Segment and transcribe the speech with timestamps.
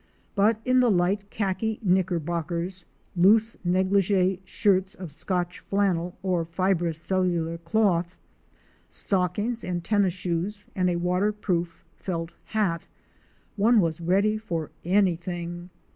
[0.33, 7.59] But in the light khaki knickerbockers, loose negligee shirts of scotch flannel or fibrous cellular
[7.59, 8.17] cloth,
[8.89, 12.87] stockings and tennis shoes and a water proof felt hat,
[13.55, 15.69] one was ready for anything.